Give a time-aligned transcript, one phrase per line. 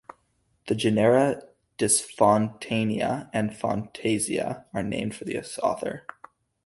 [0.65, 1.43] The genera
[1.77, 6.07] "Desfontainia" and "Fontanesia" are named for this author.